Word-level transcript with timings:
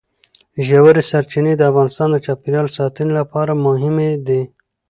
ژورې 0.67 1.03
سرچینې 1.09 1.53
د 1.57 1.61
افغانستان 1.71 2.07
د 2.11 2.17
چاپیریال 2.25 2.67
ساتنې 2.77 3.13
لپاره 3.19 3.61
مهمي 3.65 4.11
دي. 4.27 4.41